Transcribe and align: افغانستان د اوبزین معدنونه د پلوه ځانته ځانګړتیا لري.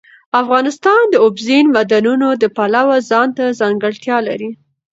افغانستان 0.41 1.01
د 1.09 1.15
اوبزین 1.25 1.65
معدنونه 1.75 2.27
د 2.41 2.43
پلوه 2.57 2.97
ځانته 3.09 3.45
ځانګړتیا 3.59 4.17
لري. 4.27 4.49